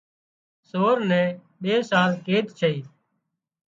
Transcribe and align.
سور 0.69 0.97
نين 1.09 1.29
ٻي 1.61 1.73
سال 1.89 2.11
قيد 2.25 2.45
ڇئي 2.59 2.77